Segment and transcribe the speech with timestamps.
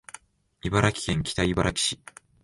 [0.63, 1.99] 茨城県北茨城市